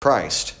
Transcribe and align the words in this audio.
Christ. 0.00 0.54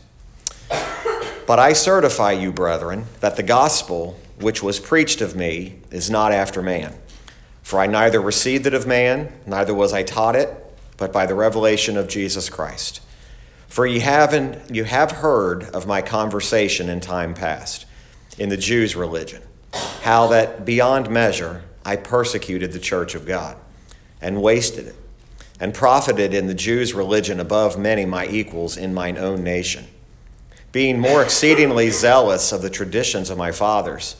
But 1.46 1.60
I 1.60 1.72
certify 1.72 2.32
you, 2.32 2.50
brethren, 2.50 3.06
that 3.20 3.36
the 3.36 3.44
gospel 3.44 4.18
which 4.40 4.64
was 4.64 4.80
preached 4.80 5.20
of 5.20 5.36
me 5.36 5.78
is 5.92 6.10
not 6.10 6.32
after 6.32 6.60
man. 6.60 6.92
For 7.62 7.78
I 7.78 7.86
neither 7.86 8.20
received 8.20 8.66
it 8.66 8.74
of 8.74 8.84
man, 8.84 9.32
neither 9.46 9.72
was 9.72 9.92
I 9.92 10.02
taught 10.02 10.34
it, 10.34 10.50
but 10.96 11.12
by 11.12 11.24
the 11.24 11.36
revelation 11.36 11.96
of 11.96 12.08
Jesus 12.08 12.50
Christ. 12.50 13.00
For 13.68 13.86
ye 13.86 14.00
have, 14.00 14.34
in, 14.34 14.60
you 14.72 14.82
have 14.82 15.12
heard 15.12 15.62
of 15.70 15.86
my 15.86 16.02
conversation 16.02 16.88
in 16.88 16.98
time 16.98 17.32
past, 17.32 17.86
in 18.38 18.48
the 18.48 18.56
Jews' 18.56 18.96
religion, 18.96 19.42
how 20.02 20.26
that 20.26 20.64
beyond 20.64 21.10
measure 21.10 21.62
I 21.84 21.94
persecuted 21.94 22.72
the 22.72 22.80
church 22.80 23.14
of 23.14 23.24
God, 23.24 23.56
and 24.20 24.42
wasted 24.42 24.88
it 24.88 24.96
and 25.60 25.74
profited 25.74 26.34
in 26.34 26.46
the 26.46 26.54
Jews' 26.54 26.94
religion 26.94 27.40
above 27.40 27.78
many 27.78 28.04
my 28.04 28.26
equals 28.26 28.76
in 28.76 28.94
mine 28.94 29.18
own 29.18 29.42
nation, 29.42 29.86
being 30.72 30.98
more 30.98 31.22
exceedingly 31.22 31.90
zealous 31.90 32.52
of 32.52 32.62
the 32.62 32.70
traditions 32.70 33.30
of 33.30 33.38
my 33.38 33.52
fathers. 33.52 34.16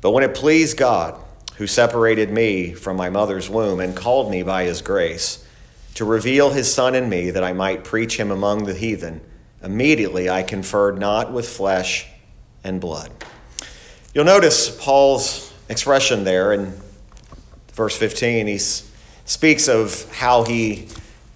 But 0.00 0.12
when 0.12 0.24
it 0.24 0.34
pleased 0.34 0.76
God, 0.76 1.20
who 1.56 1.66
separated 1.66 2.30
me 2.30 2.72
from 2.72 2.96
my 2.96 3.10
mother's 3.10 3.50
womb 3.50 3.80
and 3.80 3.94
called 3.94 4.30
me 4.30 4.42
by 4.42 4.64
his 4.64 4.80
grace, 4.80 5.44
to 5.94 6.04
reveal 6.04 6.50
his 6.50 6.72
Son 6.72 6.94
in 6.94 7.08
me 7.08 7.30
that 7.30 7.44
I 7.44 7.52
might 7.52 7.84
preach 7.84 8.18
him 8.18 8.30
among 8.30 8.64
the 8.64 8.74
heathen, 8.74 9.20
immediately 9.62 10.30
I 10.30 10.42
conferred 10.42 10.98
not 10.98 11.32
with 11.32 11.46
flesh 11.46 12.06
and 12.64 12.80
blood. 12.80 13.10
You'll 14.14 14.24
notice 14.24 14.74
Paul's 14.80 15.52
expression 15.68 16.24
there 16.24 16.52
in 16.52 16.72
verse 17.74 17.96
15. 17.96 18.46
He's 18.46 18.89
speaks 19.30 19.68
of 19.68 20.12
how 20.12 20.42
he 20.42 20.88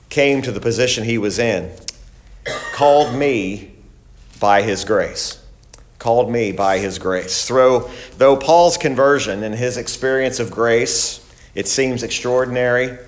came 0.08 0.42
to 0.42 0.50
the 0.50 0.58
position 0.58 1.04
he 1.04 1.16
was 1.16 1.38
in. 1.38 1.70
Called 2.72 3.14
me 3.14 3.70
by 4.40 4.62
his 4.62 4.84
grace. 4.84 5.40
Called 6.00 6.28
me 6.28 6.50
by 6.50 6.78
his 6.78 6.98
grace. 6.98 7.46
Though, 7.46 7.88
though 8.18 8.36
Paul's 8.36 8.76
conversion 8.76 9.44
and 9.44 9.54
his 9.54 9.76
experience 9.76 10.40
of 10.40 10.50
grace, 10.50 11.24
it 11.54 11.68
seems 11.68 12.02
extraordinary, 12.02 12.98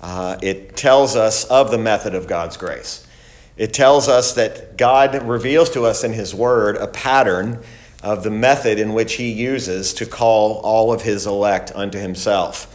uh, 0.00 0.38
it 0.40 0.76
tells 0.76 1.16
us 1.16 1.44
of 1.46 1.72
the 1.72 1.78
method 1.78 2.14
of 2.14 2.28
God's 2.28 2.56
grace. 2.56 3.04
It 3.56 3.74
tells 3.74 4.08
us 4.08 4.34
that 4.34 4.78
God 4.78 5.26
reveals 5.26 5.70
to 5.70 5.86
us 5.86 6.04
in 6.04 6.12
his 6.12 6.32
word 6.32 6.76
a 6.76 6.86
pattern 6.86 7.64
of 8.00 8.22
the 8.22 8.30
method 8.30 8.78
in 8.78 8.92
which 8.92 9.14
he 9.14 9.32
uses 9.32 9.92
to 9.94 10.06
call 10.06 10.60
all 10.60 10.92
of 10.92 11.02
his 11.02 11.26
elect 11.26 11.72
unto 11.74 11.98
himself 11.98 12.72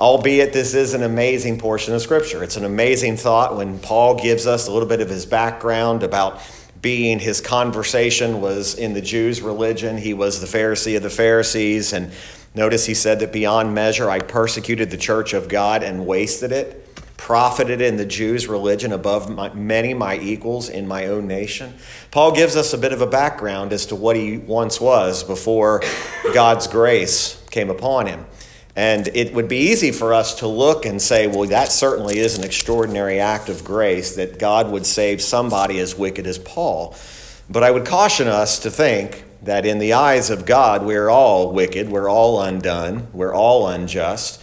albeit 0.00 0.54
this 0.54 0.72
is 0.72 0.94
an 0.94 1.02
amazing 1.02 1.58
portion 1.58 1.94
of 1.94 2.00
Scripture. 2.00 2.42
It's 2.42 2.56
an 2.56 2.64
amazing 2.64 3.18
thought 3.18 3.54
when 3.54 3.78
Paul 3.78 4.20
gives 4.20 4.46
us 4.46 4.66
a 4.66 4.72
little 4.72 4.88
bit 4.88 5.02
of 5.02 5.10
his 5.10 5.26
background 5.26 6.02
about 6.02 6.40
being 6.80 7.18
his 7.18 7.42
conversation 7.42 8.40
was 8.40 8.74
in 8.74 8.94
the 8.94 9.02
Jews' 9.02 9.42
religion. 9.42 9.98
He 9.98 10.14
was 10.14 10.40
the 10.40 10.46
Pharisee 10.46 10.96
of 10.96 11.02
the 11.02 11.10
Pharisees. 11.10 11.92
And 11.92 12.12
notice 12.54 12.86
he 12.86 12.94
said 12.94 13.20
that 13.20 13.30
beyond 13.30 13.74
measure 13.74 14.08
I 14.08 14.20
persecuted 14.20 14.90
the 14.90 14.96
church 14.96 15.34
of 15.34 15.48
God 15.48 15.82
and 15.82 16.06
wasted 16.06 16.50
it, 16.50 16.86
profited 17.18 17.82
in 17.82 17.98
the 17.98 18.06
Jews' 18.06 18.46
religion 18.46 18.94
above 18.94 19.28
my, 19.28 19.52
many 19.52 19.92
my 19.92 20.18
equals 20.18 20.70
in 20.70 20.88
my 20.88 21.08
own 21.08 21.26
nation. 21.26 21.74
Paul 22.10 22.32
gives 22.32 22.56
us 22.56 22.72
a 22.72 22.78
bit 22.78 22.94
of 22.94 23.02
a 23.02 23.06
background 23.06 23.74
as 23.74 23.84
to 23.86 23.96
what 23.96 24.16
he 24.16 24.38
once 24.38 24.80
was 24.80 25.22
before 25.22 25.82
God's 26.32 26.66
grace 26.66 27.44
came 27.50 27.68
upon 27.68 28.06
him. 28.06 28.24
And 28.80 29.08
it 29.08 29.34
would 29.34 29.46
be 29.46 29.70
easy 29.70 29.92
for 29.92 30.14
us 30.14 30.36
to 30.36 30.46
look 30.46 30.86
and 30.86 31.02
say, 31.02 31.26
well, 31.26 31.46
that 31.50 31.70
certainly 31.70 32.18
is 32.18 32.38
an 32.38 32.44
extraordinary 32.44 33.20
act 33.20 33.50
of 33.50 33.62
grace 33.62 34.16
that 34.16 34.38
God 34.38 34.70
would 34.72 34.86
save 34.86 35.20
somebody 35.20 35.78
as 35.80 35.98
wicked 35.98 36.26
as 36.26 36.38
Paul. 36.38 36.96
But 37.50 37.62
I 37.62 37.72
would 37.72 37.84
caution 37.84 38.26
us 38.26 38.58
to 38.60 38.70
think 38.70 39.22
that 39.42 39.66
in 39.66 39.80
the 39.80 39.92
eyes 39.92 40.30
of 40.30 40.46
God, 40.46 40.82
we're 40.82 41.10
all 41.10 41.52
wicked, 41.52 41.90
we're 41.90 42.08
all 42.08 42.40
undone, 42.40 43.08
we're 43.12 43.34
all 43.34 43.68
unjust, 43.68 44.40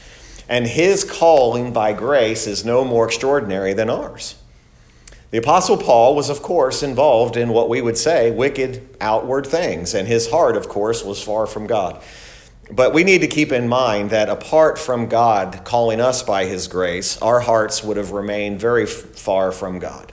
and 0.48 0.68
his 0.68 1.04
calling 1.04 1.74
by 1.74 1.94
grace 1.94 2.46
is 2.46 2.64
no 2.64 2.86
more 2.86 3.08
extraordinary 3.08 3.74
than 3.74 3.90
ours. 3.90 4.36
The 5.31 5.40
Apostle 5.40 5.78
Paul 5.78 6.16
was, 6.16 6.30
of 6.30 6.44
course, 6.44 6.84
involved 6.84 7.38
in 7.38 7.50
what 7.50 7.69
we 7.69 7.81
would 7.81 7.98
say 7.98 8.30
wicked 8.30 8.98
outward 9.02 9.48
things, 9.48 9.96
and 9.96 10.08
his 10.08 10.30
heart, 10.30 10.56
of 10.56 10.69
course, 10.69 11.04
was 11.04 11.24
far 11.24 11.48
from 11.48 11.66
God. 11.66 12.00
But 12.70 12.94
we 12.94 13.04
need 13.04 13.22
to 13.22 13.28
keep 13.28 13.52
in 13.52 13.68
mind 13.68 14.10
that 14.10 14.30
apart 14.30 14.78
from 14.78 15.08
God 15.08 15.62
calling 15.64 16.02
us 16.02 16.22
by 16.22 16.46
His 16.46 16.68
grace, 16.68 17.22
our 17.22 17.40
hearts 17.40 17.84
would 17.84 17.98
have 17.98 18.12
remained 18.12 18.60
very 18.60 18.86
far 18.86 19.52
from 19.52 19.80
God. 19.80 20.12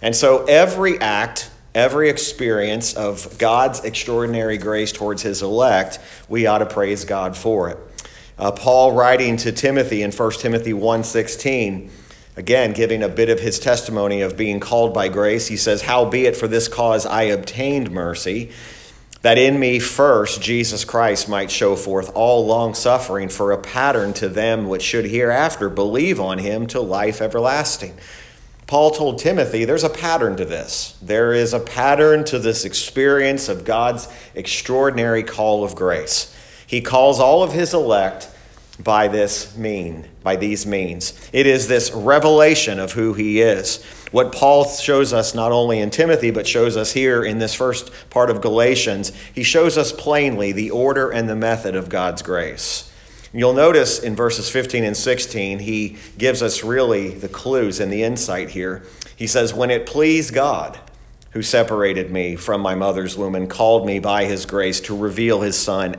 And 0.00 0.14
so 0.14 0.44
every 0.44 1.00
act, 1.00 1.50
every 1.74 2.08
experience 2.08 2.94
of 2.94 3.36
God's 3.38 3.84
extraordinary 3.84 4.58
grace 4.58 4.92
towards 4.92 5.22
His 5.22 5.42
elect, 5.42 5.98
we 6.28 6.46
ought 6.46 6.58
to 6.58 6.66
praise 6.66 7.04
God 7.04 7.36
for 7.36 7.68
it. 7.68 7.78
Uh, 8.38 8.52
Paul 8.52 8.92
writing 8.92 9.36
to 9.38 9.50
Timothy 9.50 10.02
in 10.02 10.12
1 10.12 10.40
Timothy 10.40 10.72
1:16, 10.72 11.90
again 12.36 12.72
giving 12.72 13.02
a 13.02 13.08
bit 13.08 13.28
of 13.28 13.40
his 13.40 13.58
testimony 13.58 14.20
of 14.20 14.36
being 14.36 14.60
called 14.60 14.94
by 14.94 15.08
grace, 15.08 15.48
he 15.48 15.56
says, 15.56 15.82
"Howbeit 15.82 16.36
for 16.36 16.46
this 16.46 16.68
cause 16.68 17.04
I 17.04 17.24
obtained 17.24 17.90
mercy." 17.90 18.50
That 19.22 19.38
in 19.38 19.58
me 19.58 19.78
first 19.78 20.40
Jesus 20.40 20.84
Christ 20.84 21.28
might 21.28 21.50
show 21.50 21.74
forth 21.76 22.10
all 22.14 22.46
long 22.46 22.74
suffering 22.74 23.28
for 23.28 23.52
a 23.52 23.58
pattern 23.58 24.12
to 24.14 24.28
them 24.28 24.68
which 24.68 24.82
should 24.82 25.06
hereafter 25.06 25.68
believe 25.68 26.20
on 26.20 26.38
him 26.38 26.66
to 26.68 26.80
life 26.80 27.20
everlasting. 27.20 27.96
Paul 28.68 28.90
told 28.90 29.18
Timothy, 29.18 29.64
there's 29.64 29.82
a 29.82 29.88
pattern 29.88 30.36
to 30.36 30.44
this. 30.44 30.96
There 31.00 31.32
is 31.32 31.54
a 31.54 31.60
pattern 31.60 32.24
to 32.24 32.38
this 32.38 32.66
experience 32.66 33.48
of 33.48 33.64
God's 33.64 34.08
extraordinary 34.34 35.22
call 35.22 35.64
of 35.64 35.74
grace. 35.74 36.34
He 36.66 36.82
calls 36.82 37.18
all 37.18 37.42
of 37.42 37.52
his 37.52 37.72
elect 37.72 38.28
by 38.78 39.08
this 39.08 39.56
mean, 39.56 40.06
by 40.22 40.36
these 40.36 40.66
means. 40.66 41.18
It 41.32 41.46
is 41.46 41.66
this 41.66 41.90
revelation 41.92 42.78
of 42.78 42.92
who 42.92 43.14
he 43.14 43.40
is. 43.40 43.82
What 44.10 44.32
Paul 44.32 44.66
shows 44.66 45.12
us 45.12 45.34
not 45.34 45.52
only 45.52 45.80
in 45.80 45.90
Timothy, 45.90 46.30
but 46.30 46.46
shows 46.46 46.76
us 46.76 46.92
here 46.92 47.22
in 47.22 47.38
this 47.38 47.54
first 47.54 47.90
part 48.10 48.30
of 48.30 48.40
Galatians, 48.40 49.12
he 49.34 49.42
shows 49.42 49.76
us 49.76 49.92
plainly 49.92 50.52
the 50.52 50.70
order 50.70 51.10
and 51.10 51.28
the 51.28 51.36
method 51.36 51.76
of 51.76 51.88
God's 51.88 52.22
grace. 52.22 52.90
You'll 53.32 53.52
notice 53.52 53.98
in 53.98 54.16
verses 54.16 54.48
15 54.48 54.84
and 54.84 54.96
16, 54.96 55.58
he 55.58 55.98
gives 56.16 56.42
us 56.42 56.64
really 56.64 57.10
the 57.10 57.28
clues 57.28 57.78
and 57.78 57.92
the 57.92 58.02
insight 58.02 58.50
here. 58.50 58.84
He 59.14 59.26
says, 59.26 59.52
When 59.52 59.70
it 59.70 59.84
pleased 59.84 60.32
God, 60.32 60.78
who 61.32 61.42
separated 61.42 62.10
me 62.10 62.36
from 62.36 62.62
my 62.62 62.74
mother's 62.74 63.18
womb 63.18 63.34
and 63.34 63.50
called 63.50 63.86
me 63.86 63.98
by 63.98 64.24
his 64.24 64.46
grace 64.46 64.80
to 64.82 64.96
reveal 64.96 65.42
his 65.42 65.58
Son 65.58 65.96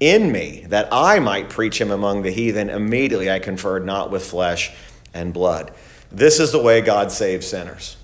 in 0.00 0.32
me, 0.32 0.64
that 0.68 0.88
I 0.90 1.18
might 1.20 1.50
preach 1.50 1.78
him 1.80 1.90
among 1.90 2.22
the 2.22 2.30
heathen, 2.30 2.70
immediately 2.70 3.30
I 3.30 3.38
conferred 3.38 3.84
not 3.84 4.10
with 4.10 4.24
flesh 4.24 4.72
and 5.12 5.34
blood. 5.34 5.70
This 6.14 6.38
is 6.38 6.52
the 6.52 6.62
way 6.62 6.80
God 6.80 7.10
saves 7.10 7.48
sinners. 7.48 7.96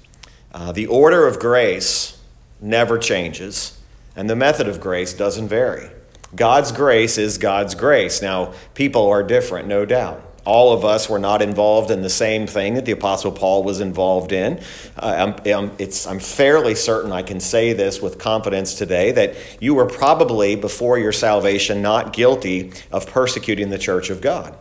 Uh, 0.52 0.72
the 0.72 0.88
order 0.88 1.28
of 1.28 1.38
grace 1.38 2.20
never 2.60 2.98
changes, 2.98 3.78
and 4.16 4.28
the 4.28 4.34
method 4.34 4.66
of 4.66 4.80
grace 4.80 5.12
doesn't 5.12 5.46
vary. 5.46 5.90
God's 6.34 6.72
grace 6.72 7.18
is 7.18 7.38
God's 7.38 7.76
grace. 7.76 8.20
Now, 8.20 8.52
people 8.74 9.06
are 9.06 9.22
different, 9.22 9.68
no 9.68 9.86
doubt. 9.86 10.24
All 10.44 10.72
of 10.72 10.84
us 10.84 11.08
were 11.08 11.20
not 11.20 11.40
involved 11.40 11.92
in 11.92 12.02
the 12.02 12.10
same 12.10 12.48
thing 12.48 12.74
that 12.74 12.84
the 12.84 12.90
Apostle 12.90 13.30
Paul 13.30 13.62
was 13.62 13.80
involved 13.80 14.32
in. 14.32 14.58
Uh, 14.96 15.34
I'm, 15.46 15.54
I'm, 15.54 15.70
I'm 16.08 16.18
fairly 16.18 16.74
certain 16.74 17.12
I 17.12 17.22
can 17.22 17.38
say 17.38 17.74
this 17.74 18.02
with 18.02 18.18
confidence 18.18 18.74
today 18.74 19.12
that 19.12 19.36
you 19.60 19.74
were 19.74 19.86
probably, 19.86 20.56
before 20.56 20.98
your 20.98 21.12
salvation, 21.12 21.80
not 21.80 22.12
guilty 22.12 22.72
of 22.90 23.06
persecuting 23.06 23.70
the 23.70 23.78
church 23.78 24.10
of 24.10 24.20
God. 24.20 24.56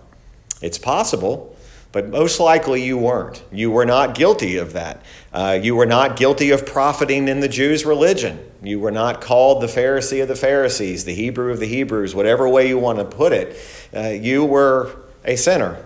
It's 0.61 0.77
possible, 0.77 1.55
but 1.91 2.09
most 2.09 2.39
likely 2.39 2.83
you 2.83 2.97
weren't. 2.97 3.44
You 3.51 3.72
were 3.72 3.85
not 3.85 4.13
guilty 4.13 4.57
of 4.57 4.73
that. 4.73 5.01
Uh, 5.33 5.59
you 5.61 5.75
were 5.75 5.85
not 5.85 6.16
guilty 6.16 6.51
of 6.51 6.66
profiting 6.66 7.27
in 7.27 7.39
the 7.39 7.47
Jews' 7.47 7.85
religion. 7.85 8.39
You 8.62 8.80
were 8.80 8.91
not 8.91 9.21
called 9.21 9.62
the 9.62 9.68
Pharisee 9.68 10.21
of 10.21 10.27
the 10.27 10.36
Pharisees, 10.36 11.06
the 11.06 11.15
Hebrew 11.15 11.51
of 11.51 11.59
the 11.59 11.68
Hebrews, 11.68 12.13
whatever 12.13 12.47
way 12.47 12.68
you 12.68 12.77
want 12.77 13.00
to 13.00 13.06
put 13.06 13.33
it. 13.33 13.57
Uh, 13.95 14.09
you 14.09 14.45
were 14.45 14.95
a 15.25 15.36
sinner. 15.36 15.86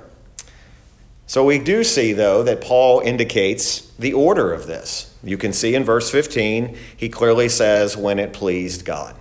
So 1.25 1.45
we 1.45 1.57
do 1.57 1.83
see, 1.83 2.13
though, 2.13 2.43
that 2.43 2.61
Paul 2.61 2.99
indicates 2.99 3.91
the 3.97 4.13
order 4.13 4.53
of 4.53 4.67
this. 4.67 5.15
You 5.23 5.37
can 5.37 5.53
see 5.53 5.73
in 5.73 5.83
verse 5.83 6.09
15, 6.11 6.77
he 6.97 7.07
clearly 7.07 7.47
says, 7.47 7.95
when 7.95 8.19
it 8.19 8.33
pleased 8.33 8.83
God. 8.83 9.15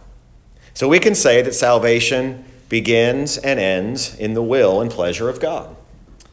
So 0.75 0.89
we 0.89 0.99
can 0.99 1.15
say 1.15 1.43
that 1.43 1.55
salvation 1.55 2.45
begins 2.69 3.39
and 3.39 3.61
ends 3.61 4.17
in 4.17 4.35
the 4.35 4.43
will 4.43 4.81
and 4.81 4.91
pleasure 4.91 5.29
of 5.29 5.39
God. 5.39 5.77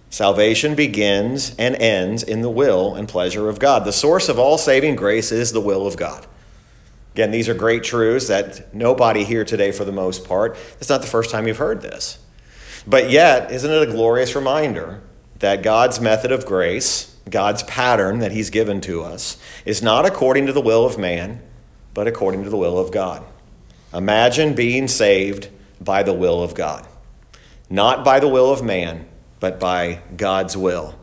Salvation 0.09 0.73
begins 0.73 1.55
and 1.57 1.75
ends 1.75 2.23
in 2.23 2.41
the 2.41 2.49
will 2.49 2.95
and 2.95 3.07
pleasure 3.07 3.47
of 3.47 3.59
God. 3.59 3.85
The 3.85 3.91
source 3.91 4.27
of 4.27 4.39
all 4.39 4.57
saving 4.57 4.95
grace 4.95 5.31
is 5.31 5.51
the 5.51 5.61
will 5.61 5.85
of 5.85 5.97
God. 5.97 6.25
Again, 7.13 7.31
these 7.31 7.49
are 7.49 7.53
great 7.53 7.83
truths 7.83 8.27
that 8.27 8.73
nobody 8.73 9.23
here 9.23 9.45
today, 9.45 9.71
for 9.71 9.85
the 9.85 9.91
most 9.91 10.27
part, 10.27 10.57
it's 10.79 10.89
not 10.89 11.01
the 11.01 11.07
first 11.07 11.31
time 11.31 11.47
you've 11.47 11.57
heard 11.57 11.81
this. 11.81 12.17
But 12.87 13.11
yet, 13.11 13.51
isn't 13.51 13.69
it 13.69 13.89
a 13.89 13.91
glorious 13.91 14.35
reminder 14.35 15.01
that 15.39 15.63
God's 15.63 15.99
method 15.99 16.31
of 16.31 16.45
grace, 16.45 17.15
God's 17.29 17.63
pattern 17.63 18.19
that 18.19 18.31
He's 18.31 18.49
given 18.49 18.81
to 18.81 19.01
us, 19.01 19.37
is 19.65 19.81
not 19.81 20.05
according 20.05 20.45
to 20.45 20.53
the 20.53 20.61
will 20.61 20.85
of 20.85 20.97
man, 20.97 21.41
but 21.93 22.07
according 22.07 22.43
to 22.45 22.49
the 22.49 22.57
will 22.57 22.79
of 22.79 22.91
God. 22.91 23.23
Imagine 23.93 24.55
being 24.55 24.87
saved 24.87 25.49
by 25.81 26.03
the 26.03 26.13
will 26.13 26.41
of 26.41 26.55
God, 26.55 26.87
not 27.69 28.05
by 28.05 28.19
the 28.19 28.27
will 28.27 28.51
of 28.51 28.63
man, 28.63 29.08
but 29.39 29.59
by 29.59 30.01
God's 30.15 30.55
will. 30.55 30.95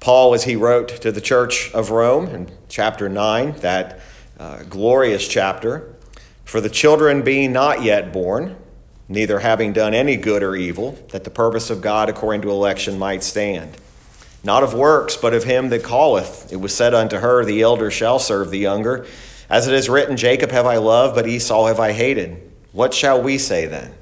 Paul, 0.00 0.34
as 0.34 0.44
he 0.44 0.56
wrote 0.56 0.88
to 0.88 1.12
the 1.12 1.20
church 1.20 1.70
of 1.72 1.90
Rome 1.90 2.26
in 2.26 2.50
chapter 2.68 3.08
9, 3.08 3.52
that 3.60 4.00
uh, 4.38 4.64
glorious 4.64 5.28
chapter, 5.28 5.94
for 6.44 6.60
the 6.60 6.68
children 6.68 7.22
being 7.22 7.52
not 7.52 7.82
yet 7.82 8.12
born, 8.12 8.56
neither 9.08 9.38
having 9.38 9.72
done 9.72 9.94
any 9.94 10.16
good 10.16 10.42
or 10.42 10.56
evil, 10.56 10.98
that 11.12 11.22
the 11.24 11.30
purpose 11.30 11.70
of 11.70 11.80
God 11.80 12.08
according 12.08 12.42
to 12.42 12.50
election 12.50 12.98
might 12.98 13.22
stand. 13.22 13.76
Not 14.42 14.64
of 14.64 14.74
works, 14.74 15.16
but 15.16 15.34
of 15.34 15.44
him 15.44 15.68
that 15.68 15.84
calleth. 15.84 16.52
It 16.52 16.56
was 16.56 16.74
said 16.74 16.94
unto 16.94 17.18
her, 17.18 17.44
The 17.44 17.62
elder 17.62 17.90
shall 17.90 18.18
serve 18.18 18.50
the 18.50 18.58
younger. 18.58 19.06
As 19.48 19.68
it 19.68 19.74
is 19.74 19.88
written, 19.88 20.16
Jacob 20.16 20.50
have 20.50 20.66
I 20.66 20.78
loved, 20.78 21.14
but 21.14 21.28
Esau 21.28 21.66
have 21.66 21.78
I 21.78 21.92
hated. 21.92 22.50
What 22.72 22.92
shall 22.92 23.22
we 23.22 23.38
say 23.38 23.66
then? 23.66 23.94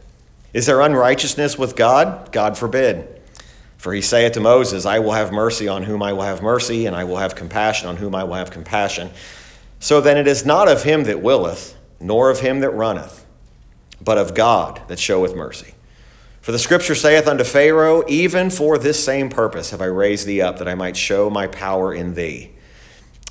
Is 0.55 0.67
there 0.67 0.81
unrighteousness 0.81 1.59
with 1.59 1.77
God? 1.77 2.33
God 2.33 2.57
forbid. 2.57 3.20
For 3.81 3.95
he 3.95 4.03
saith 4.03 4.33
to 4.33 4.41
Moses, 4.41 4.85
I 4.85 4.99
will 4.99 5.13
have 5.13 5.33
mercy 5.33 5.67
on 5.67 5.85
whom 5.85 6.03
I 6.03 6.13
will 6.13 6.21
have 6.21 6.43
mercy, 6.43 6.85
and 6.85 6.95
I 6.95 7.05
will 7.05 7.17
have 7.17 7.35
compassion 7.35 7.89
on 7.89 7.97
whom 7.97 8.15
I 8.15 8.25
will 8.25 8.35
have 8.35 8.51
compassion. 8.51 9.11
So 9.79 10.03
then 10.03 10.19
it 10.19 10.27
is 10.27 10.45
not 10.45 10.69
of 10.69 10.83
him 10.83 11.05
that 11.05 11.23
willeth, 11.23 11.79
nor 11.99 12.29
of 12.29 12.41
him 12.41 12.61
that 12.61 12.73
runneth, 12.73 13.25
but 13.99 14.19
of 14.19 14.35
God 14.35 14.83
that 14.89 14.99
showeth 14.99 15.35
mercy. 15.35 15.73
For 16.43 16.53
the 16.53 16.59
scripture 16.59 16.95
saith 16.95 17.27
unto 17.27 17.43
Pharaoh, 17.43 18.05
Even 18.07 18.51
for 18.51 18.77
this 18.77 19.03
same 19.03 19.31
purpose 19.31 19.71
have 19.71 19.81
I 19.81 19.87
raised 19.87 20.27
thee 20.27 20.43
up, 20.43 20.59
that 20.59 20.69
I 20.69 20.75
might 20.75 20.95
show 20.95 21.31
my 21.31 21.47
power 21.47 21.95
in 21.95 22.13
thee, 22.13 22.51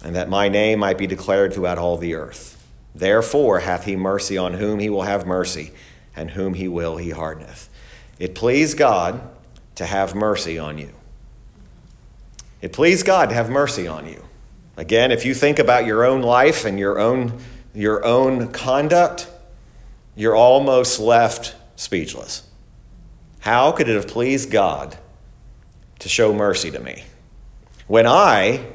and 0.04 0.16
that 0.16 0.30
my 0.30 0.50
name 0.50 0.80
might 0.80 0.98
be 0.98 1.06
declared 1.06 1.54
throughout 1.54 1.78
all 1.78 1.98
the 1.98 2.16
earth. 2.16 2.68
Therefore 2.96 3.60
hath 3.60 3.84
he 3.84 3.96
mercy 3.96 4.36
on 4.36 4.56
whom 4.56 4.80
he 4.80 4.90
will 4.90 5.04
have 5.04 5.28
mercy, 5.28 5.74
and 6.16 6.32
whom 6.32 6.56
he 6.56 6.68
will 6.68 6.98
he 6.98 7.12
hardeneth. 7.12 7.70
It 8.18 8.34
pleased 8.34 8.80
God 8.80 9.22
to 9.80 9.86
have 9.86 10.14
mercy 10.14 10.60
on 10.60 10.78
you. 10.78 10.90
It 12.62 12.74
pleased 12.74 13.06
God 13.06 13.30
to 13.30 13.36
have 13.36 13.50
mercy 13.50 13.88
on 13.88 14.06
you. 14.06 14.22
Again, 14.76 15.10
if 15.10 15.26
you 15.26 15.34
think 15.34 15.58
about 15.58 15.86
your 15.86 16.04
own 16.04 16.22
life 16.22 16.66
and 16.66 16.78
your 16.78 17.00
own, 17.00 17.40
your 17.74 18.04
own 18.04 18.52
conduct, 18.52 19.30
you're 20.18 20.36
almost 20.36 21.00
left 21.00 21.56
speechless. 21.78 22.44
How 23.40 23.72
could 23.72 23.88
it 23.88 23.96
have 23.96 24.10
pleased 24.10 24.52
God 24.52 24.98
to 26.00 26.10
show 26.10 26.34
mercy 26.34 26.72
to 26.72 26.80
me 26.82 27.06
when 27.88 28.06
I 28.06 28.66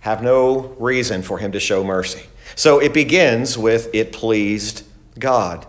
have 0.00 0.22
no 0.22 0.76
reason 0.78 1.22
for 1.22 1.38
him 1.38 1.50
to 1.50 1.58
show 1.58 1.82
mercy? 1.82 2.26
So 2.54 2.78
it 2.78 2.94
begins 2.94 3.58
with 3.58 3.92
it 3.92 4.12
pleased 4.12 4.84
God. 5.18 5.66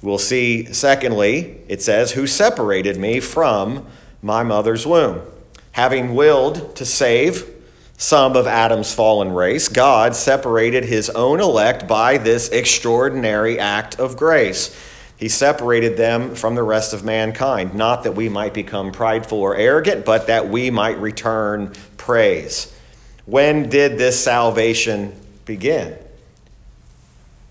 We'll 0.00 0.16
see, 0.16 0.72
secondly, 0.72 1.60
it 1.68 1.82
says, 1.82 2.12
Who 2.12 2.26
separated 2.26 2.96
me 2.96 3.20
from 3.20 3.86
my 4.24 4.42
mother's 4.42 4.86
womb? 4.86 5.20
Having 5.72 6.14
willed 6.14 6.74
to 6.76 6.86
save 6.86 7.48
some 7.98 8.36
of 8.36 8.46
Adam's 8.46 8.92
fallen 8.92 9.32
race, 9.32 9.68
God 9.68 10.16
separated 10.16 10.84
his 10.84 11.10
own 11.10 11.40
elect 11.40 11.86
by 11.86 12.16
this 12.16 12.48
extraordinary 12.48 13.58
act 13.58 14.00
of 14.00 14.16
grace. 14.16 14.74
He 15.16 15.28
separated 15.28 15.96
them 15.96 16.34
from 16.34 16.54
the 16.54 16.62
rest 16.62 16.92
of 16.92 17.04
mankind, 17.04 17.74
not 17.74 18.02
that 18.04 18.16
we 18.16 18.28
might 18.28 18.54
become 18.54 18.92
prideful 18.92 19.38
or 19.38 19.56
arrogant, 19.56 20.04
but 20.04 20.26
that 20.26 20.48
we 20.48 20.70
might 20.70 20.98
return 20.98 21.72
praise. 21.98 22.74
When 23.26 23.68
did 23.68 23.98
this 23.98 24.22
salvation 24.22 25.14
begin? 25.44 25.98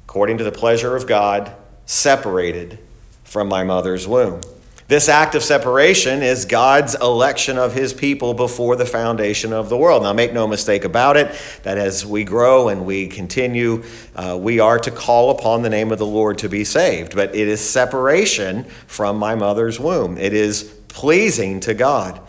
According 0.05 0.39
to 0.39 0.43
the 0.43 0.51
pleasure 0.51 0.95
of 0.95 1.07
God, 1.07 1.55
separated 1.85 2.79
from 3.23 3.47
my 3.47 3.63
mother's 3.63 4.07
womb. 4.07 4.41
This 4.87 5.07
act 5.07 5.33
of 5.33 5.43
separation 5.43 6.21
is 6.21 6.43
God's 6.43 6.93
election 6.95 7.57
of 7.57 7.73
his 7.73 7.93
people 7.93 8.33
before 8.33 8.75
the 8.75 8.85
foundation 8.85 9.53
of 9.53 9.69
the 9.69 9.77
world. 9.77 10.03
Now, 10.03 10.11
make 10.11 10.33
no 10.33 10.45
mistake 10.45 10.83
about 10.83 11.15
it, 11.15 11.33
that 11.63 11.77
as 11.77 12.05
we 12.05 12.25
grow 12.25 12.67
and 12.67 12.85
we 12.85 13.07
continue, 13.07 13.83
uh, 14.15 14.37
we 14.39 14.59
are 14.59 14.77
to 14.79 14.91
call 14.91 15.31
upon 15.31 15.61
the 15.61 15.69
name 15.69 15.91
of 15.93 15.99
the 15.99 16.05
Lord 16.05 16.37
to 16.39 16.49
be 16.49 16.65
saved. 16.65 17.15
But 17.15 17.33
it 17.33 17.47
is 17.47 17.61
separation 17.61 18.65
from 18.87 19.17
my 19.17 19.35
mother's 19.35 19.79
womb, 19.79 20.17
it 20.17 20.33
is 20.33 20.63
pleasing 20.89 21.59
to 21.61 21.73
God. 21.73 22.19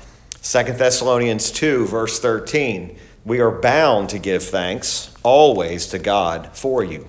2 0.43 0.63
Thessalonians 0.75 1.51
2, 1.51 1.87
verse 1.87 2.21
13. 2.21 2.99
We 3.25 3.41
are 3.41 3.51
bound 3.51 4.11
to 4.11 4.19
give 4.19 4.43
thanks 4.43 5.15
always 5.23 5.87
to 5.89 5.99
God 5.99 6.51
for 6.53 6.85
you 6.85 7.09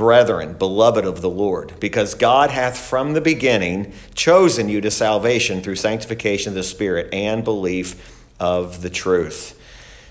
Brethren, 0.00 0.54
beloved 0.54 1.04
of 1.04 1.20
the 1.20 1.28
Lord, 1.28 1.74
because 1.78 2.14
God 2.14 2.48
hath 2.48 2.78
from 2.78 3.12
the 3.12 3.20
beginning 3.20 3.92
chosen 4.14 4.70
you 4.70 4.80
to 4.80 4.90
salvation 4.90 5.60
through 5.60 5.76
sanctification 5.76 6.52
of 6.52 6.54
the 6.54 6.62
Spirit 6.62 7.12
and 7.12 7.44
belief 7.44 8.24
of 8.40 8.80
the 8.80 8.88
truth. 8.88 9.60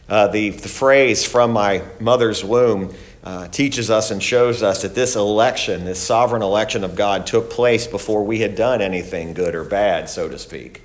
Uh, 0.08 0.28
the, 0.28 0.52
the 0.52 0.70
phrase 0.70 1.26
from 1.26 1.52
my 1.52 1.82
mother's 2.00 2.44
womb 2.44 2.94
uh, 3.24 3.48
teaches 3.48 3.90
us 3.90 4.12
and 4.12 4.22
shows 4.22 4.62
us 4.62 4.84
that 4.84 4.94
this 4.94 5.16
election, 5.16 5.86
this 5.86 6.00
sovereign 6.00 6.44
election 6.44 6.84
of 6.84 6.96
God, 6.96 7.26
took 7.26 7.50
place 7.50 7.88
before 7.88 8.24
we 8.24 8.42
had 8.42 8.54
done 8.54 8.84
anything 8.84 9.34
good 9.34 9.56
or 9.56 9.64
bad, 9.64 10.08
so 10.08 10.30
to 10.30 10.38
speak. 10.38 10.84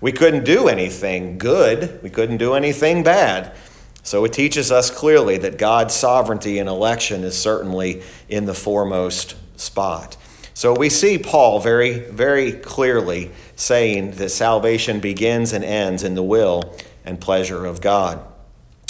We 0.00 0.10
couldn't 0.10 0.42
do 0.42 0.66
anything 0.66 1.38
good, 1.38 2.02
we 2.02 2.10
couldn't 2.10 2.38
do 2.38 2.54
anything 2.54 3.04
bad. 3.04 3.54
So 4.10 4.24
it 4.24 4.32
teaches 4.32 4.72
us 4.72 4.90
clearly 4.90 5.38
that 5.38 5.56
God's 5.56 5.94
sovereignty 5.94 6.58
in 6.58 6.66
election 6.66 7.22
is 7.22 7.40
certainly 7.40 8.02
in 8.28 8.44
the 8.44 8.54
foremost 8.54 9.36
spot. 9.54 10.16
So 10.52 10.76
we 10.76 10.88
see 10.88 11.16
Paul 11.16 11.60
very, 11.60 12.00
very 12.10 12.50
clearly 12.50 13.30
saying 13.54 14.10
that 14.16 14.30
salvation 14.30 14.98
begins 14.98 15.52
and 15.52 15.62
ends 15.62 16.02
in 16.02 16.16
the 16.16 16.24
will 16.24 16.74
and 17.04 17.20
pleasure 17.20 17.64
of 17.64 17.80
God. 17.80 18.20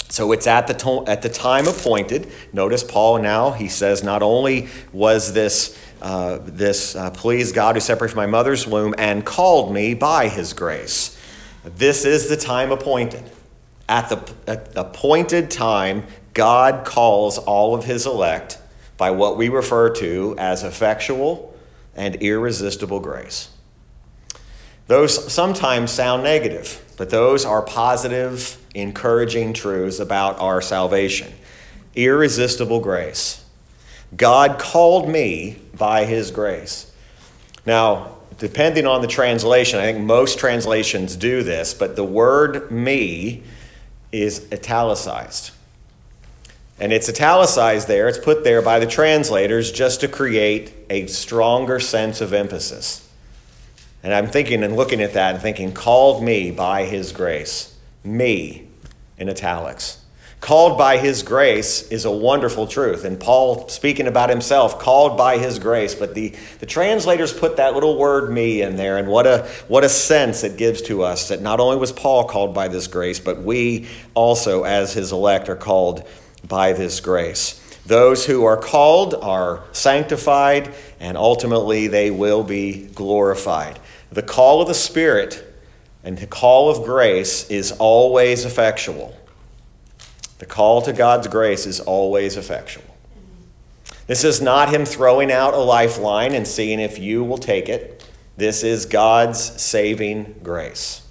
So 0.09 0.31
it's 0.31 0.47
at 0.47 0.65
the, 0.65 0.73
to- 0.73 1.05
at 1.05 1.21
the 1.21 1.29
time 1.29 1.67
appointed. 1.67 2.31
Notice 2.51 2.83
Paul 2.83 3.19
now, 3.19 3.51
he 3.51 3.67
says, 3.67 4.03
not 4.03 4.23
only 4.23 4.69
was 4.91 5.33
this, 5.33 5.79
uh, 6.01 6.39
this 6.41 6.95
uh, 6.95 7.11
please 7.11 7.51
God 7.51 7.75
who 7.75 7.79
separated 7.79 8.15
my 8.15 8.25
mother's 8.25 8.65
womb 8.65 8.95
and 8.97 9.23
called 9.23 9.71
me 9.71 9.93
by 9.93 10.29
his 10.29 10.53
grace. 10.53 11.15
This 11.63 12.05
is 12.05 12.27
the 12.27 12.37
time 12.37 12.71
appointed. 12.71 13.31
At 13.91 14.07
the, 14.07 14.33
at 14.47 14.71
appointed 14.77 15.51
time, 15.51 16.05
God 16.33 16.85
calls 16.85 17.37
all 17.37 17.75
of 17.75 17.83
his 17.83 18.05
elect 18.05 18.57
by 18.95 19.11
what 19.11 19.35
we 19.35 19.49
refer 19.49 19.89
to 19.95 20.33
as 20.37 20.63
effectual 20.63 21.53
and 21.93 22.15
irresistible 22.15 23.01
grace. 23.01 23.49
Those 24.87 25.29
sometimes 25.29 25.91
sound 25.91 26.23
negative, 26.23 26.81
but 26.95 27.09
those 27.09 27.43
are 27.43 27.61
positive, 27.61 28.57
encouraging 28.73 29.51
truths 29.51 29.99
about 29.99 30.39
our 30.39 30.61
salvation. 30.61 31.33
Irresistible 31.93 32.79
grace. 32.79 33.43
God 34.15 34.57
called 34.57 35.09
me 35.09 35.57
by 35.77 36.05
his 36.05 36.31
grace. 36.31 36.93
Now, 37.65 38.15
depending 38.37 38.87
on 38.87 39.01
the 39.01 39.07
translation, 39.07 39.79
I 39.79 39.91
think 39.91 39.99
most 39.99 40.39
translations 40.39 41.17
do 41.17 41.43
this, 41.43 41.73
but 41.73 41.97
the 41.97 42.05
word 42.05 42.71
me 42.71 43.43
is 44.11 44.47
italicized. 44.51 45.51
And 46.79 46.91
it's 46.91 47.07
italicized 47.07 47.87
there, 47.87 48.07
it's 48.07 48.17
put 48.17 48.43
there 48.43 48.61
by 48.61 48.79
the 48.79 48.87
translators 48.87 49.71
just 49.71 50.01
to 50.01 50.07
create 50.07 50.73
a 50.89 51.05
stronger 51.07 51.79
sense 51.79 52.21
of 52.21 52.33
emphasis. 52.33 53.07
And 54.03 54.13
I'm 54.13 54.27
thinking 54.27 54.63
and 54.63 54.75
looking 54.75 55.01
at 55.01 55.13
that 55.13 55.35
and 55.35 55.43
thinking, 55.43 55.73
called 55.73 56.23
me 56.23 56.49
by 56.49 56.85
his 56.85 57.11
grace. 57.11 57.75
Me 58.03 58.67
in 59.17 59.29
italics. 59.29 60.00
Called 60.41 60.75
by 60.75 60.97
his 60.97 61.21
grace 61.21 61.87
is 61.89 62.03
a 62.03 62.11
wonderful 62.11 62.65
truth. 62.65 63.05
And 63.05 63.19
Paul, 63.19 63.69
speaking 63.69 64.07
about 64.07 64.31
himself, 64.31 64.79
called 64.79 65.15
by 65.15 65.37
his 65.37 65.59
grace. 65.59 65.93
But 65.93 66.15
the, 66.15 66.33
the 66.59 66.65
translators 66.65 67.31
put 67.31 67.57
that 67.57 67.75
little 67.75 67.95
word 67.95 68.31
me 68.31 68.63
in 68.63 68.75
there, 68.75 68.97
and 68.97 69.07
what 69.07 69.27
a, 69.27 69.47
what 69.67 69.83
a 69.83 69.89
sense 69.89 70.43
it 70.43 70.57
gives 70.57 70.81
to 70.83 71.03
us 71.03 71.27
that 71.27 71.43
not 71.43 71.59
only 71.59 71.77
was 71.77 71.91
Paul 71.91 72.25
called 72.25 72.55
by 72.55 72.69
this 72.69 72.87
grace, 72.87 73.19
but 73.19 73.43
we 73.43 73.87
also, 74.15 74.63
as 74.63 74.93
his 74.93 75.11
elect, 75.11 75.47
are 75.47 75.55
called 75.55 76.07
by 76.47 76.73
this 76.73 76.99
grace. 77.01 77.59
Those 77.85 78.25
who 78.25 78.43
are 78.43 78.57
called 78.57 79.13
are 79.13 79.63
sanctified, 79.73 80.73
and 80.99 81.17
ultimately 81.17 81.85
they 81.85 82.09
will 82.09 82.43
be 82.43 82.87
glorified. 82.87 83.79
The 84.11 84.23
call 84.23 84.59
of 84.59 84.67
the 84.67 84.73
Spirit 84.73 85.47
and 86.03 86.17
the 86.17 86.25
call 86.25 86.71
of 86.71 86.83
grace 86.83 87.47
is 87.51 87.71
always 87.73 88.43
effectual. 88.43 89.15
The 90.41 90.47
call 90.47 90.81
to 90.81 90.91
God's 90.91 91.27
grace 91.27 91.67
is 91.67 91.79
always 91.79 92.35
effectual. 92.35 92.97
This 94.07 94.23
is 94.23 94.41
not 94.41 94.73
Him 94.73 94.85
throwing 94.85 95.31
out 95.31 95.53
a 95.53 95.57
lifeline 95.57 96.33
and 96.33 96.47
seeing 96.47 96.79
if 96.79 96.97
you 96.97 97.23
will 97.23 97.37
take 97.37 97.69
it. 97.69 98.09
This 98.37 98.63
is 98.63 98.87
God's 98.87 99.39
saving 99.61 100.39
grace. 100.41 101.07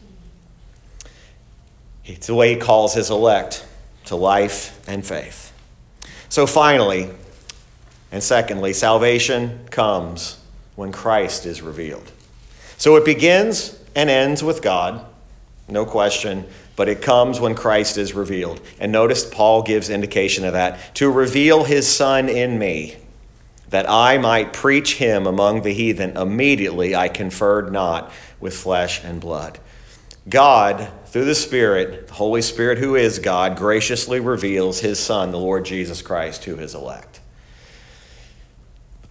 It's 2.05 2.27
the 2.27 2.35
way 2.35 2.55
He 2.55 2.61
calls 2.61 2.95
His 2.95 3.09
elect. 3.09 3.65
to 4.07 4.17
life 4.17 4.83
and 4.89 5.07
faith. 5.07 5.53
So, 6.29 6.45
finally, 6.45 7.11
and 8.11 8.25
secondly, 8.25 8.73
salvation 8.73 9.61
comes 9.71 10.41
when 10.75 10.91
Christ 10.91 11.47
is 11.47 11.63
revealed. 11.63 12.11
So 12.79 12.97
it 12.97 13.05
begins 13.05 13.79
and 13.95 14.11
ends 14.11 14.43
with 14.43 14.61
God, 14.61 15.07
no 15.69 15.87
question, 15.87 16.47
but 16.81 16.89
it 16.89 17.03
comes 17.03 17.39
when 17.39 17.55
Christ 17.55 17.99
is 17.99 18.15
revealed. 18.15 18.59
And 18.79 18.91
notice 18.91 19.27
Paul 19.27 19.63
gives 19.63 19.91
indication 19.91 20.47
of 20.47 20.55
that 20.55 20.95
to 20.95 21.11
reveal 21.11 21.65
his 21.65 21.87
Son 21.87 22.27
in 22.27 22.59
me, 22.59 22.97
that 23.69 23.85
I 23.87 24.17
might 24.17 24.55
preach 24.55 24.95
him 24.95 25.27
among 25.27 25.61
the 25.61 25.75
heathen. 25.75 26.17
Immediately 26.17 26.97
I 26.97 27.09
conferred 27.09 27.71
not 27.71 28.11
with 28.41 28.57
flesh 28.57 29.05
and 29.05 29.21
blood. 29.21 29.59
God, 30.27 30.91
through 31.05 31.27
the 31.27 31.35
Spirit, 31.35 32.09
the 32.09 32.15
Holy 32.15 32.41
Spirit, 32.41 32.79
who 32.79 32.95
is 32.97 33.19
God, 33.19 33.59
graciously 33.59 34.19
reveals 34.19 34.81
his 34.81 34.99
Son, 34.99 35.33
the 35.33 35.39
Lord 35.39 35.67
Jesus 35.67 36.01
Christ, 36.01 36.45
to 36.45 36.57
his 36.57 36.75
elect. 36.75 37.21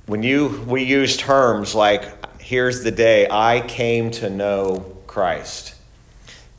When 0.07 0.23
you 0.23 0.65
we 0.65 0.85
use 0.85 1.15
terms 1.15 1.75
like 1.75 2.41
here's 2.41 2.83
the 2.83 2.89
day 2.89 3.27
I 3.29 3.61
came 3.61 4.09
to 4.09 4.27
know 4.31 4.97
Christ. 5.05 5.75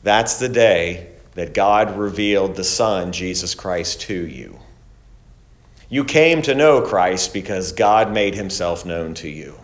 That's 0.02 0.38
the 0.38 0.48
day 0.48 1.08
that 1.34 1.54
God 1.54 1.96
revealed 1.96 2.56
the 2.56 2.64
Son, 2.64 3.12
Jesus 3.12 3.54
Christ, 3.54 4.00
to 4.02 4.26
you. 4.26 4.58
You 5.88 6.04
came 6.04 6.42
to 6.42 6.54
know 6.54 6.80
Christ 6.80 7.32
because 7.32 7.72
God 7.72 8.12
made 8.12 8.34
himself 8.34 8.86
known 8.86 9.14
to 9.14 9.28
you. 9.28 9.56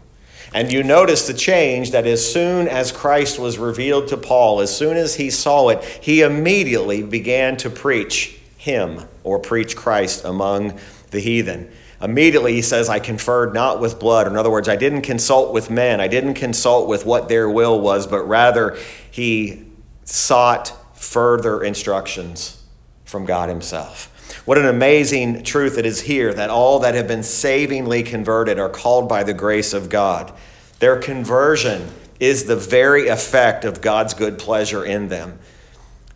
And 0.53 0.73
you 0.73 0.83
notice 0.83 1.27
the 1.27 1.35
change 1.35 1.91
that 1.91 2.07
as 2.07 2.33
soon 2.33 2.69
as 2.69 2.93
Christ 2.93 3.39
was 3.39 3.59
revealed 3.59 4.09
to 4.09 4.17
Paul, 4.17 4.61
as 4.61 4.77
soon 4.77 4.97
as 4.97 5.17
he 5.17 5.31
saw 5.31 5.69
it, 5.69 5.85
he 5.85 6.23
immediately 6.23 7.03
began 7.03 7.57
to 7.59 7.71
preach 7.71 8.39
him 8.57 9.03
or 9.23 9.39
preach 9.39 9.77
Christ 9.77 10.25
among 10.25 10.79
the 11.11 11.21
heathen. 11.21 11.71
Immediately 12.01 12.55
he 12.55 12.63
says, 12.63 12.89
I 12.89 12.99
conferred 12.99 13.55
not 13.55 13.81
with 13.81 13.99
blood. 13.99 14.27
In 14.27 14.37
other 14.37 14.51
words, 14.51 14.69
I 14.69 14.77
didn't 14.77 15.03
consult 15.03 15.53
with 15.53 15.71
men. 15.71 16.01
I 16.01 16.09
didn't 16.09 16.35
consult 16.35 16.89
with 16.89 17.07
what 17.07 17.29
their 17.29 17.49
will 17.49 17.81
was, 17.81 18.07
but 18.07 18.23
rather 18.23 18.77
he 19.11 19.66
sought 20.07 20.73
further 20.97 21.63
instructions 21.63 22.63
from 23.05 23.27
God 23.27 23.51
himself. 23.51 24.11
What 24.47 24.57
an 24.57 24.65
amazing 24.65 25.45
truth 25.45 25.77
it 25.77 25.85
is 25.85 26.01
here 26.01 26.33
that 26.33 26.49
all 26.49 26.79
that 26.81 26.95
have 26.95 27.07
been 27.07 27.23
savingly 27.23 28.03
converted 28.03 28.59
are 28.59 28.71
called 28.71 29.09
by 29.09 29.23
the 29.23 29.35
grace 29.35 29.75
of 29.75 29.91
God. 29.91 30.33
Their 30.79 30.97
conversion 30.97 31.91
is 32.19 32.45
the 32.45 32.57
very 32.57 33.09
effect 33.09 33.65
of 33.65 33.83
God's 33.83 34.15
good 34.15 34.39
pleasure 34.39 34.85
in 34.85 35.09
them. 35.09 35.39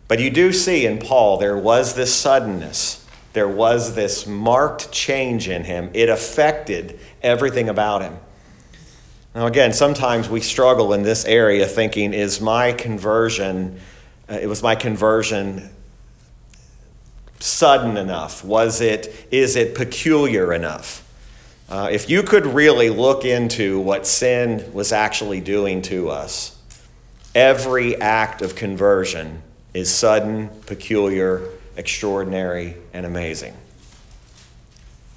But 0.07 0.19
you 0.19 0.31
do 0.31 0.51
see 0.51 0.87
in 0.87 0.97
Paul, 0.97 1.37
there 1.37 1.55
was 1.55 1.93
this 1.93 2.13
suddenness 2.13 3.01
there 3.33 3.47
was 3.47 3.95
this 3.95 4.27
marked 4.27 4.91
change 4.91 5.47
in 5.47 5.63
him. 5.63 5.89
It 5.93 6.09
affected 6.09 6.99
everything 7.21 7.69
about 7.69 8.01
him. 8.01 8.17
Now, 9.33 9.47
again, 9.47 9.71
sometimes 9.71 10.29
we 10.29 10.41
struggle 10.41 10.91
in 10.91 11.03
this 11.03 11.23
area 11.23 11.65
thinking, 11.65 12.13
is 12.13 12.41
my 12.41 12.73
conversion, 12.73 13.79
uh, 14.29 14.33
it 14.33 14.47
was 14.47 14.61
my 14.61 14.75
conversion 14.75 15.69
sudden 17.39 17.95
enough? 17.95 18.43
Was 18.43 18.81
it, 18.81 19.27
is 19.31 19.55
it 19.55 19.73
peculiar 19.73 20.53
enough? 20.53 21.07
Uh, 21.69 21.87
if 21.89 22.09
you 22.09 22.23
could 22.23 22.45
really 22.45 22.89
look 22.89 23.23
into 23.23 23.79
what 23.79 24.05
sin 24.05 24.73
was 24.73 24.91
actually 24.91 25.39
doing 25.39 25.81
to 25.83 26.09
us, 26.09 26.57
every 27.33 27.99
act 28.01 28.41
of 28.41 28.55
conversion 28.55 29.41
is 29.73 29.89
sudden, 29.89 30.49
peculiar, 30.65 31.47
extraordinary, 31.77 32.75
and 32.91 33.05
amazing. 33.05 33.55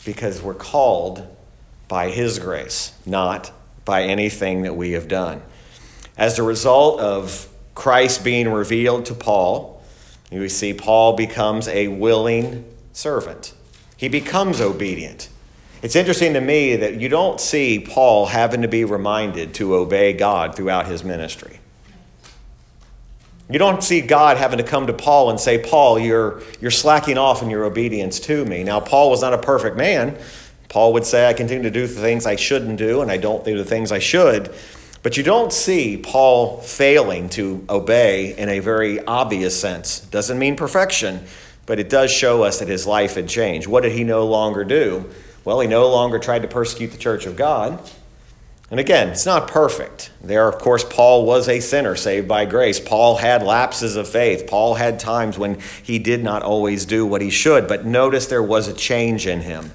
Because 0.04 0.40
we're 0.40 0.54
called 0.54 1.26
by 1.88 2.10
His 2.10 2.38
grace, 2.38 2.96
not 3.04 3.50
by 3.84 4.04
anything 4.04 4.62
that 4.62 4.76
we 4.76 4.92
have 4.92 5.08
done. 5.08 5.42
As 6.16 6.38
a 6.38 6.42
result 6.42 7.00
of 7.00 7.48
Christ 7.74 8.24
being 8.24 8.48
revealed 8.48 9.06
to 9.06 9.14
Paul, 9.14 9.82
we 10.30 10.48
see 10.48 10.72
Paul 10.72 11.16
becomes 11.16 11.68
a 11.68 11.88
willing 11.88 12.64
servant. 12.92 13.52
He 13.96 14.08
becomes 14.08 14.60
obedient. 14.60 15.28
It's 15.82 15.96
interesting 15.96 16.32
to 16.32 16.40
me 16.40 16.76
that 16.76 17.00
you 17.00 17.08
don't 17.08 17.40
see 17.40 17.78
Paul 17.78 18.26
having 18.26 18.62
to 18.62 18.68
be 18.68 18.84
reminded 18.84 19.54
to 19.54 19.74
obey 19.74 20.14
God 20.14 20.56
throughout 20.56 20.86
his 20.86 21.04
ministry. 21.04 21.60
You 23.50 23.58
don't 23.58 23.84
see 23.84 24.00
God 24.00 24.38
having 24.38 24.56
to 24.56 24.64
come 24.64 24.86
to 24.86 24.94
Paul 24.94 25.28
and 25.28 25.38
say, 25.38 25.58
Paul, 25.58 25.98
you're, 25.98 26.42
you're 26.60 26.70
slacking 26.70 27.18
off 27.18 27.42
in 27.42 27.50
your 27.50 27.64
obedience 27.64 28.18
to 28.20 28.44
me. 28.46 28.64
Now, 28.64 28.80
Paul 28.80 29.10
was 29.10 29.20
not 29.20 29.34
a 29.34 29.38
perfect 29.38 29.76
man. 29.76 30.16
Paul 30.74 30.92
would 30.94 31.06
say, 31.06 31.28
I 31.28 31.34
continue 31.34 31.62
to 31.62 31.70
do 31.70 31.86
the 31.86 32.00
things 32.00 32.26
I 32.26 32.34
shouldn't 32.34 32.78
do, 32.78 33.00
and 33.00 33.08
I 33.08 33.16
don't 33.16 33.44
do 33.44 33.56
the 33.56 33.64
things 33.64 33.92
I 33.92 34.00
should. 34.00 34.52
But 35.04 35.16
you 35.16 35.22
don't 35.22 35.52
see 35.52 35.96
Paul 35.96 36.62
failing 36.62 37.28
to 37.28 37.64
obey 37.70 38.36
in 38.36 38.48
a 38.48 38.58
very 38.58 38.98
obvious 39.06 39.58
sense. 39.58 40.00
Doesn't 40.00 40.36
mean 40.36 40.56
perfection, 40.56 41.26
but 41.66 41.78
it 41.78 41.88
does 41.88 42.10
show 42.10 42.42
us 42.42 42.58
that 42.58 42.66
his 42.66 42.88
life 42.88 43.14
had 43.14 43.28
changed. 43.28 43.68
What 43.68 43.84
did 43.84 43.92
he 43.92 44.02
no 44.02 44.26
longer 44.26 44.64
do? 44.64 45.08
Well, 45.44 45.60
he 45.60 45.68
no 45.68 45.88
longer 45.88 46.18
tried 46.18 46.42
to 46.42 46.48
persecute 46.48 46.88
the 46.88 46.98
church 46.98 47.24
of 47.24 47.36
God. 47.36 47.78
And 48.68 48.80
again, 48.80 49.10
it's 49.10 49.26
not 49.26 49.46
perfect. 49.46 50.10
There, 50.24 50.48
of 50.48 50.58
course, 50.58 50.82
Paul 50.82 51.24
was 51.24 51.48
a 51.48 51.60
sinner 51.60 51.94
saved 51.94 52.26
by 52.26 52.46
grace. 52.46 52.80
Paul 52.80 53.18
had 53.18 53.44
lapses 53.44 53.94
of 53.94 54.08
faith. 54.08 54.48
Paul 54.48 54.74
had 54.74 54.98
times 54.98 55.38
when 55.38 55.60
he 55.84 56.00
did 56.00 56.24
not 56.24 56.42
always 56.42 56.84
do 56.84 57.06
what 57.06 57.22
he 57.22 57.30
should. 57.30 57.68
But 57.68 57.86
notice 57.86 58.26
there 58.26 58.42
was 58.42 58.66
a 58.66 58.74
change 58.74 59.28
in 59.28 59.42
him. 59.42 59.70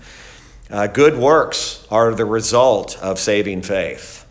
Uh, 0.72 0.86
good 0.86 1.18
works 1.18 1.88
are 1.90 2.14
the 2.14 2.26
result 2.26 2.96
of 3.00 3.18
saving 3.18 3.64
faith. 3.64 4.24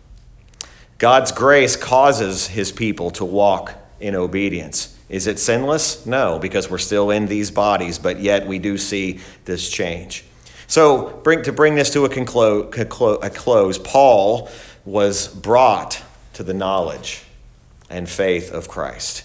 God's 0.98 1.32
grace 1.32 1.74
causes 1.74 2.46
his 2.46 2.70
people 2.70 3.10
to 3.12 3.24
walk 3.24 3.74
in 3.98 4.14
obedience. 4.14 4.96
Is 5.08 5.26
it 5.26 5.40
sinless? 5.40 6.06
No, 6.06 6.38
because 6.38 6.70
we're 6.70 6.78
still 6.78 7.10
in 7.10 7.26
these 7.26 7.50
bodies, 7.50 7.98
but 7.98 8.20
yet 8.20 8.46
we 8.46 8.60
do 8.60 8.78
see 8.78 9.18
this 9.46 9.68
change. 9.68 10.24
So, 10.68 11.08
bring, 11.24 11.42
to 11.42 11.52
bring 11.52 11.74
this 11.74 11.92
to 11.94 12.04
a, 12.04 12.08
conclo- 12.08 13.24
a 13.24 13.30
close, 13.30 13.78
Paul 13.78 14.48
was 14.84 15.28
brought 15.28 16.02
to 16.34 16.44
the 16.44 16.54
knowledge 16.54 17.24
and 17.90 18.08
faith 18.08 18.52
of 18.52 18.68
Christ. 18.68 19.24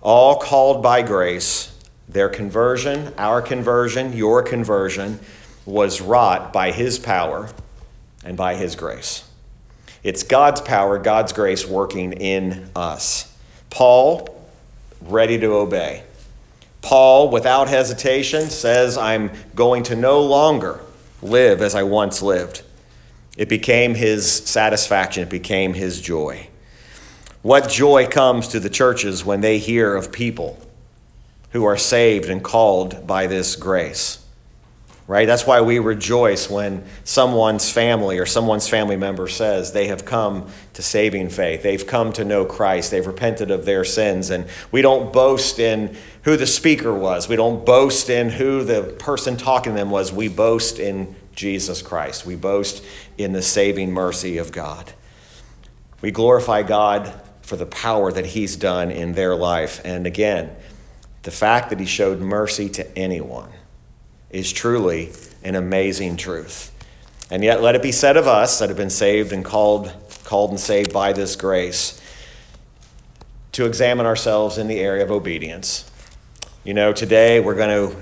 All 0.00 0.36
called 0.36 0.82
by 0.82 1.02
grace, 1.02 1.76
their 2.08 2.28
conversion, 2.28 3.14
our 3.18 3.42
conversion, 3.42 4.12
your 4.12 4.42
conversion, 4.42 5.18
was 5.66 6.00
wrought 6.00 6.52
by 6.52 6.70
his 6.70 6.98
power 6.98 7.50
and 8.24 8.36
by 8.36 8.54
his 8.54 8.76
grace. 8.76 9.28
It's 10.02 10.22
God's 10.22 10.60
power, 10.60 10.98
God's 10.98 11.32
grace 11.32 11.66
working 11.66 12.12
in 12.12 12.70
us. 12.76 13.36
Paul, 13.70 14.28
ready 15.02 15.38
to 15.38 15.52
obey. 15.54 16.04
Paul, 16.80 17.30
without 17.30 17.68
hesitation, 17.68 18.48
says, 18.48 18.96
I'm 18.96 19.32
going 19.56 19.82
to 19.84 19.96
no 19.96 20.22
longer 20.22 20.80
live 21.20 21.60
as 21.60 21.74
I 21.74 21.82
once 21.82 22.22
lived. 22.22 22.62
It 23.36 23.48
became 23.48 23.96
his 23.96 24.32
satisfaction, 24.32 25.24
it 25.24 25.28
became 25.28 25.74
his 25.74 26.00
joy. 26.00 26.46
What 27.42 27.68
joy 27.68 28.06
comes 28.06 28.48
to 28.48 28.60
the 28.60 28.70
churches 28.70 29.24
when 29.24 29.40
they 29.40 29.58
hear 29.58 29.94
of 29.94 30.12
people 30.12 30.58
who 31.50 31.64
are 31.64 31.76
saved 31.76 32.28
and 32.28 32.42
called 32.42 33.06
by 33.06 33.26
this 33.26 33.56
grace? 33.56 34.24
Right? 35.08 35.26
That's 35.26 35.46
why 35.46 35.60
we 35.60 35.78
rejoice 35.78 36.50
when 36.50 36.84
someone's 37.04 37.70
family 37.70 38.18
or 38.18 38.26
someone's 38.26 38.68
family 38.68 38.96
member 38.96 39.28
says 39.28 39.72
they 39.72 39.86
have 39.86 40.04
come 40.04 40.48
to 40.74 40.82
saving 40.82 41.28
faith. 41.30 41.62
They've 41.62 41.86
come 41.86 42.12
to 42.14 42.24
know 42.24 42.44
Christ. 42.44 42.90
They've 42.90 43.06
repented 43.06 43.50
of 43.50 43.64
their 43.64 43.84
sins. 43.84 44.30
And 44.30 44.46
we 44.72 44.82
don't 44.82 45.12
boast 45.12 45.60
in 45.60 45.96
who 46.22 46.36
the 46.36 46.46
speaker 46.46 46.92
was, 46.92 47.28
we 47.28 47.36
don't 47.36 47.64
boast 47.64 48.10
in 48.10 48.30
who 48.30 48.64
the 48.64 48.82
person 48.98 49.36
talking 49.36 49.72
to 49.74 49.78
them 49.78 49.90
was. 49.90 50.12
We 50.12 50.28
boast 50.28 50.80
in 50.80 51.14
Jesus 51.36 51.82
Christ. 51.82 52.26
We 52.26 52.34
boast 52.34 52.82
in 53.16 53.32
the 53.32 53.42
saving 53.42 53.92
mercy 53.92 54.38
of 54.38 54.50
God. 54.50 54.92
We 56.00 56.10
glorify 56.10 56.62
God 56.62 57.20
for 57.42 57.56
the 57.56 57.66
power 57.66 58.10
that 58.10 58.26
He's 58.26 58.56
done 58.56 58.90
in 58.90 59.12
their 59.12 59.36
life. 59.36 59.80
And 59.84 60.04
again, 60.04 60.50
the 61.22 61.30
fact 61.30 61.70
that 61.70 61.78
He 61.78 61.86
showed 61.86 62.20
mercy 62.20 62.68
to 62.70 62.98
anyone 62.98 63.50
is 64.30 64.52
truly 64.52 65.12
an 65.42 65.54
amazing 65.54 66.16
truth. 66.16 66.72
And 67.30 67.42
yet, 67.42 67.60
let 67.60 67.74
it 67.74 67.82
be 67.82 67.92
said 67.92 68.16
of 68.16 68.26
us 68.26 68.58
that 68.58 68.68
have 68.68 68.78
been 68.78 68.90
saved 68.90 69.32
and 69.32 69.44
called, 69.44 69.92
called 70.24 70.50
and 70.50 70.60
saved 70.60 70.92
by 70.92 71.12
this 71.12 71.34
grace 71.34 72.00
to 73.52 73.64
examine 73.64 74.06
ourselves 74.06 74.58
in 74.58 74.68
the 74.68 74.78
area 74.78 75.02
of 75.02 75.10
obedience. 75.10 75.90
You 76.62 76.74
know, 76.74 76.92
today 76.92 77.40
we're 77.40 77.54
going 77.54 77.90
to, 77.90 77.96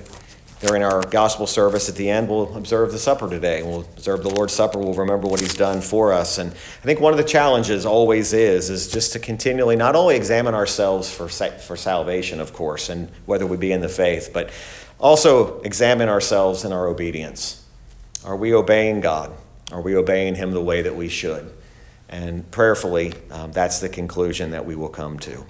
during 0.67 0.83
our 0.83 1.03
gospel 1.03 1.47
service 1.47 1.89
at 1.89 1.97
the 1.97 2.11
end, 2.11 2.29
we'll 2.29 2.55
observe 2.57 2.93
the 2.93 2.99
supper 2.99 3.31
today. 3.31 3.63
We'll 3.63 3.83
observe 3.83 4.23
the 4.23 4.31
Lord's 4.31 4.53
Supper. 4.53 4.79
We'll 4.79 4.95
remember 4.95 5.29
what 5.29 5.41
He's 5.41 5.55
done 5.55 5.81
for 5.81 6.13
us. 6.13 6.39
And 6.39 6.51
I 6.51 6.85
think 6.85 7.01
one 7.01 7.13
of 7.13 7.19
the 7.19 7.25
challenges 7.25 7.87
always 7.87 8.33
is, 8.33 8.69
is 8.69 8.89
just 8.89 9.13
to 9.13 9.19
continually 9.19 9.77
not 9.77 9.95
only 9.95 10.17
examine 10.17 10.55
ourselves 10.55 11.15
for, 11.15 11.29
for 11.29 11.77
salvation, 11.77 12.41
of 12.41 12.53
course, 12.53 12.89
and 12.89 13.09
whether 13.27 13.47
we 13.47 13.57
be 13.57 13.71
in 13.71 13.81
the 13.81 13.89
faith, 13.89 14.31
but 14.35 14.51
Also, 14.99 15.61
examine 15.63 16.09
ourselves 16.09 16.65
in 16.65 16.73
our 16.73 16.87
obedience. 16.87 17.65
Are 18.25 18.37
we 18.37 18.55
obeying 18.55 19.01
God? 19.01 19.33
Are 19.73 19.81
we 19.81 19.97
obeying 19.97 20.35
Him 20.35 20.53
the 20.53 20.63
way 20.63 20.83
that 20.83 20.95
we 20.95 21.09
should? 21.09 21.53
And 22.09 22.49
prayerfully, 22.51 23.13
um, 23.31 23.53
that's 23.53 23.81
the 23.81 23.89
conclusion 23.89 24.53
that 24.53 24.65
we 24.65 24.77
will 24.77 24.89
come 24.89 25.19
to. 25.21 25.45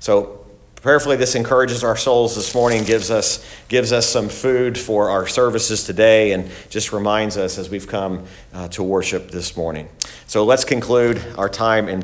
So, 0.00 0.44
prayerfully, 0.76 1.16
this 1.16 1.34
encourages 1.34 1.82
our 1.82 1.96
souls 1.96 2.36
this 2.36 2.54
morning, 2.54 2.84
gives 2.84 3.10
us, 3.10 3.44
gives 3.68 3.92
us 3.92 4.08
some 4.08 4.28
food 4.28 4.76
for 4.76 5.08
our 5.08 5.26
services 5.26 5.84
today, 5.84 6.32
and 6.32 6.50
just 6.68 6.92
reminds 6.92 7.36
us 7.36 7.58
as 7.58 7.70
we've 7.70 7.88
come 7.88 8.24
uh, 8.52 8.68
to 8.68 8.82
worship 8.82 9.30
this 9.30 9.56
morning. 9.56 9.88
So, 10.26 10.44
let's 10.44 10.64
conclude 10.64 11.22
our 11.38 11.48
time 11.48 11.88
in 11.88 12.02